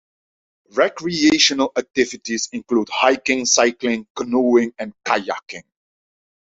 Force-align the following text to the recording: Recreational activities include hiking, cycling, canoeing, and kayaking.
Recreational 0.71 1.73
activities 1.77 2.49
include 2.53 2.89
hiking, 2.91 3.45
cycling, 3.45 4.07
canoeing, 4.15 4.73
and 4.79 4.95
kayaking. 5.05 5.61